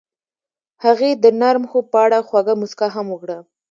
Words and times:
هغې 0.83 1.09
د 1.23 1.25
نرم 1.39 1.63
خوب 1.71 1.85
په 1.93 1.97
اړه 2.05 2.17
خوږه 2.27 2.53
موسکا 2.61 2.87
هم 2.95 3.07
وکړه. 3.11 3.37